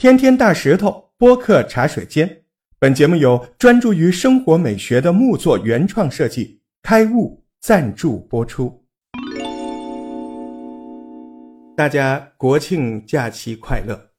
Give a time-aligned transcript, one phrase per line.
[0.00, 2.44] 天天大石头播客茶水间，
[2.78, 8.86] 本节目由专注于生活美学的木作原创设计开悟赞助播出。
[11.76, 14.10] 大家国庆假期快乐！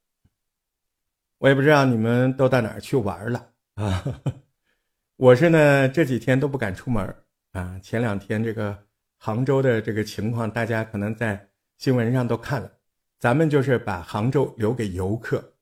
[1.37, 4.03] 我也不知道你们都到哪儿去玩了啊？
[5.15, 7.15] 我是呢这几天都不敢出门
[7.53, 7.79] 啊。
[7.81, 8.77] 前两天这个
[9.15, 12.69] 杭州的这个情况，大家可能在新闻上都看了。
[13.17, 15.53] 咱们就是把杭州留给游客。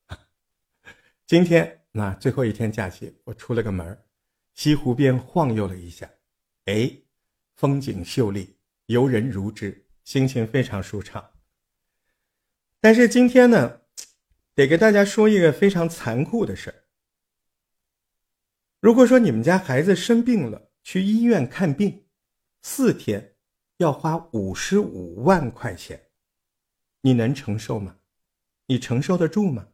[1.28, 4.02] 今天那最后一天假期，我出了个门
[4.54, 6.10] 西湖边晃悠了一下，
[6.64, 6.90] 哎，
[7.54, 11.32] 风景秀丽，游人如织，心情非常舒畅。
[12.80, 13.82] 但是今天呢，
[14.54, 16.84] 得给大家说一个非常残酷的事儿。
[18.80, 22.06] 如果说你们家孩子生病了，去医院看病，
[22.62, 23.36] 四天
[23.76, 26.08] 要花五十五万块钱，
[27.02, 27.98] 你能承受吗？
[28.68, 29.68] 你承受得住吗？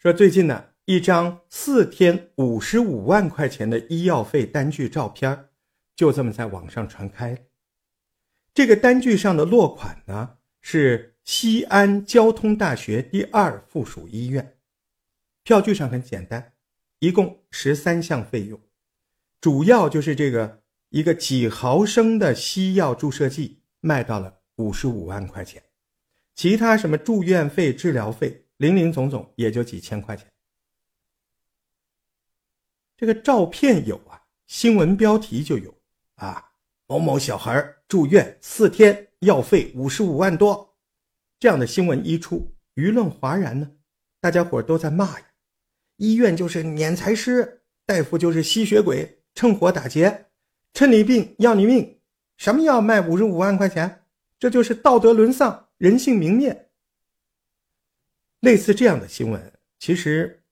[0.00, 5.50] 说最近呢，一张四天五十五万块钱的医药费单据照片，
[5.94, 7.38] 就这么在网上传开了。
[8.54, 14.56] 这个单据上的落款呢是西安交通大学第二附属医院，
[15.42, 16.54] 票据上很简单，
[17.00, 18.58] 一共十三项费用，
[19.38, 25.62] 主要就是这个一个几毫升的西药注射剂卖到了五十五万块钱，
[26.34, 28.46] 其他什么住院费、治疗费。
[28.60, 30.26] 零零总总也就几千块钱。
[32.94, 35.74] 这个照片有啊，新闻标题就有
[36.16, 36.52] 啊，
[36.86, 40.76] 某某小孩住院四天，药费五十五万多，
[41.38, 43.70] 这样的新闻一出，舆论哗然呢，
[44.20, 45.26] 大家伙都在骂呀，
[45.96, 50.26] 医院就是敛财师，大夫就是吸血鬼，趁火打劫，
[50.74, 51.98] 趁你病要你命，
[52.36, 54.04] 什么药卖五十五万块钱？
[54.38, 56.69] 这就是道德沦丧，人性泯灭。
[58.40, 60.42] 类似这样的新闻，其实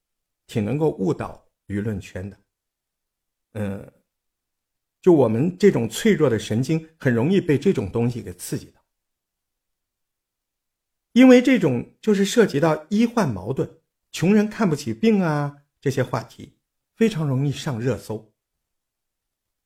[0.47, 2.39] 挺能够误导舆论圈的。
[3.53, 3.93] 嗯，
[5.01, 8.81] 就我们这种脆弱的神经，很容易被这种东西给刺激到。
[11.13, 13.79] 因为这种就是涉及到医患矛盾、
[14.13, 16.57] 穷人看不起病啊这些话题，
[16.95, 18.33] 非常容易上热搜。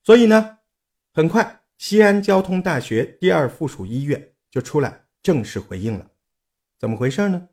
[0.03, 0.59] 所以呢，
[1.13, 6.09] 很快西安交通大学第二附属医院就出来正式回应了，
[6.79, 7.49] 怎么回事呢？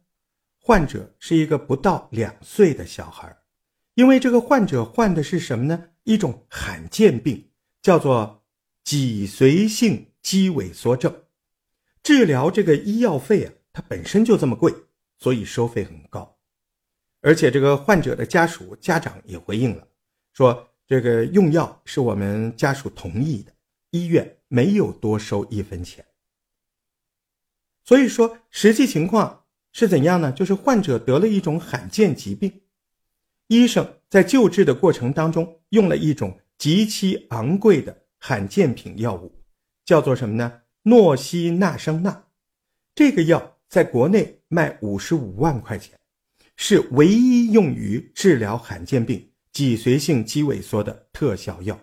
[0.63, 3.35] 患者是一个不到两岁的小孩，
[3.95, 5.89] 因为这个患者患的是什么呢？
[6.05, 7.51] 一种罕见病，
[7.81, 8.45] 叫做
[8.85, 11.25] 脊髓性肌萎缩症。
[12.03, 14.73] 治疗这个医药费啊，它本身就这么贵，
[15.19, 16.39] 所以收费很高。
[17.23, 19.89] 而且这个患者的家属家长也回应了，
[20.35, 23.53] 说这个用药是我们家属同意的，
[23.93, 26.05] 医院没有多收一分钱。
[27.83, 29.39] 所以说实际情况。
[29.73, 30.33] 是怎样呢？
[30.33, 32.63] 就是患者得了一种罕见疾病，
[33.47, 39.33] 医生在救治的过程当中用了一种极其昂贵的罕见品药物，
[39.85, 40.63] 叫做什么呢？
[40.83, 42.27] 诺西那生钠。
[42.95, 45.99] 这个药在国内卖五十五万块钱，
[46.57, 51.79] 是唯一用于治疗罕见病脊髓性肌萎缩的特效药，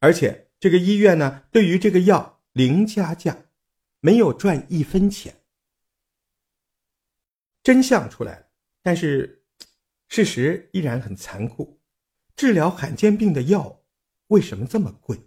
[0.00, 3.36] 而且这个医院呢，对于这个药零加价，
[4.00, 5.34] 没有赚一分钱。
[7.64, 8.46] 真相出来了，
[8.82, 9.42] 但是
[10.08, 11.80] 事实依然很残酷。
[12.36, 13.82] 治疗罕见病的药
[14.26, 15.18] 为什么这么贵？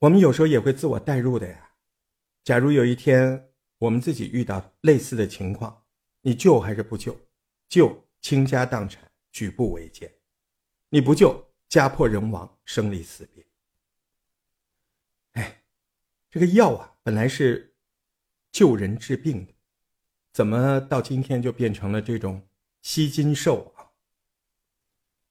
[0.00, 1.72] 我们有时候也会自我代入的呀。
[2.42, 5.86] 假如有一天我们自己遇到类似的情况，
[6.20, 7.18] 你救还是不救？
[7.70, 10.06] 救，倾家荡产，举步维艰；
[10.90, 13.46] 你不救，家破人亡，生离死别。
[15.32, 15.64] 哎，
[16.28, 17.74] 这个药啊，本来是
[18.52, 19.53] 救人治病的。
[20.34, 22.42] 怎么到今天就变成了这种
[22.82, 23.86] 吸金兽啊？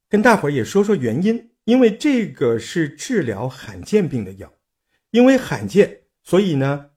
[0.08, 4.54] 跟大伙儿也说说原因，因为这个是治疗罕见病的药，
[5.12, 6.92] 因为罕见，所以呢，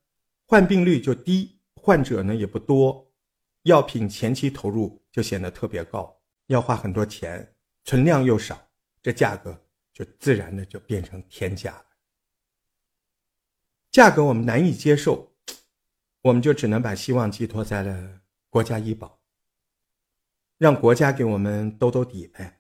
[0.47, 3.13] 患病率就低，患者呢也不多，
[3.65, 6.17] 药品前期投入就显得特别高，
[6.47, 8.57] 要花很多钱，存量又少，
[9.03, 9.61] 这价格
[9.93, 11.87] 就自然的就变成天价了。
[13.91, 15.36] 价格我们难以接受。
[16.27, 18.21] 我们就只能把希望寄托在了
[18.51, 19.21] 国家医保，
[20.59, 22.59] 让国家给我们兜兜底呗。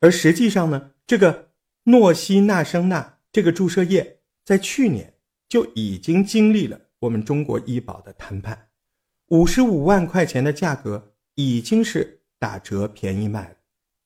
[0.00, 1.52] 而实际上呢，这个
[1.84, 5.14] 诺西那生钠这个注射液在去年
[5.48, 8.68] 就已经经历了我们中国医保的谈判，
[9.28, 13.56] 五十五万块钱的价格已经是打折便宜卖了。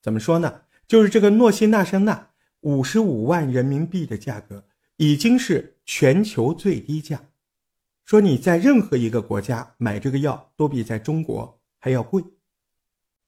[0.01, 0.61] 怎么说呢？
[0.87, 2.31] 就是这个诺西那生钠
[2.61, 4.65] 五十五万人民币的价格
[4.95, 7.28] 已经是全球最低价。
[8.09, 12.23] 说你在任何一个国家买这个药都比在中国还要贵。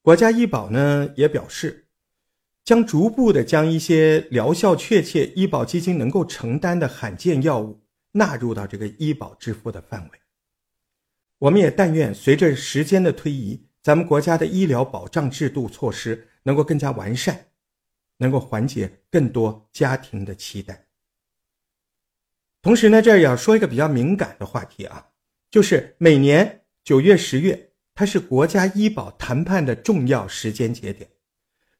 [0.02, 1.86] 国家医保呢也表示，
[2.64, 7.80] 将逐步的将一些疗效确切、医保基金能够承担的罕见药物
[8.14, 10.20] 纳入到这个医保支付的范围。
[11.38, 17.40] 我们也但愿随着时间的推移，咱们国家的医疗保障制度措施能够更加完善，
[18.18, 20.88] 能够缓解更多家庭的期待。
[22.62, 25.08] 同时呢，这儿也要说一个比较敏感的话题啊，
[25.50, 31.10] 就是每年九月、十月，它是国家医保谈判的重要时间节点，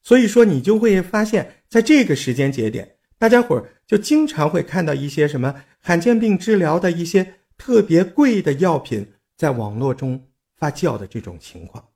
[0.02, 11.90] 所以说你就会发现，在这个时间节点，大家伙儿就经常会看到一些什么罕见病治疗的一些特别贵的药品在网络中发酵的这种情况。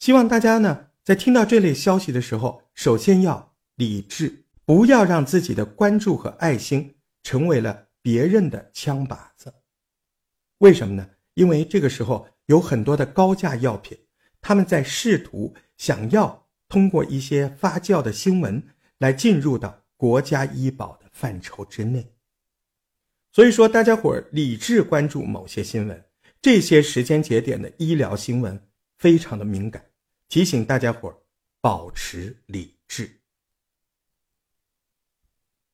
[0.00, 6.96] 希望大家呢，在听到这类消息的时候，首先要理智，不要让自己的关注和爱心。
[7.22, 9.52] 成为了别人的枪靶子，
[10.58, 11.10] 为什么呢？
[11.34, 13.98] 因为这个时候有很多的高价药品，
[14.40, 18.62] 他们在试图想要通过一些发酵的新闻
[18.98, 22.12] 来进入到国家医保的范畴之内。
[23.30, 26.04] 所以说，大家伙儿理智关注某些新闻，
[26.40, 28.60] 这些时间节点的医疗新闻
[28.96, 29.84] 非常的敏感，
[30.28, 31.16] 提醒大家伙儿
[31.60, 33.17] 保持理智。